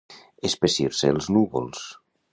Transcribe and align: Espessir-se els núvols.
Espessir-se 0.49 1.13
els 1.17 1.31
núvols. 1.37 1.85